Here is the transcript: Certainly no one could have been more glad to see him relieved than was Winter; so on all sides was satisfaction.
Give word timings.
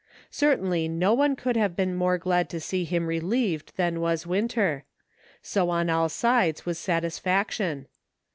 Certainly 0.31 0.87
no 0.87 1.13
one 1.13 1.35
could 1.35 1.55
have 1.55 1.75
been 1.75 1.93
more 1.93 2.17
glad 2.17 2.49
to 2.49 2.59
see 2.59 2.85
him 2.85 3.05
relieved 3.05 3.73
than 3.77 4.01
was 4.01 4.25
Winter; 4.25 4.83
so 5.43 5.69
on 5.69 5.91
all 5.91 6.09
sides 6.09 6.65
was 6.65 6.79
satisfaction. 6.79 7.85